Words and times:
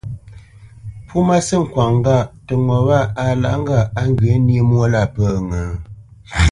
Pó 1.07 1.17
má 1.27 1.37
sî 1.47 1.57
kwaŋnə́ 1.71 1.93
ŋgâʼ 1.99 2.23
tə 2.45 2.53
ŋo 2.65 2.77
wâ 2.87 2.99
á 3.23 3.25
lǎ 3.41 3.51
ŋgâʼ 3.61 3.83
á 4.01 4.03
ghyə̂ 4.17 4.35
nyé 4.45 4.57
mwô 4.69 4.83
lâ 4.93 5.01
pə́ 5.13 5.31
ŋə? 5.49 5.61